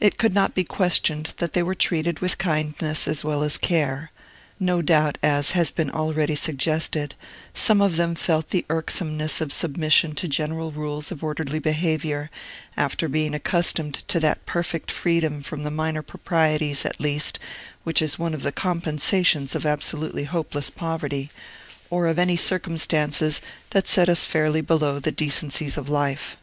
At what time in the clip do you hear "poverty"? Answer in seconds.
20.70-21.30